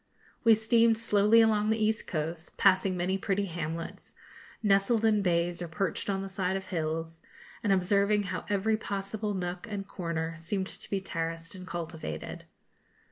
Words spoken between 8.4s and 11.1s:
every possible nook and corner seemed to be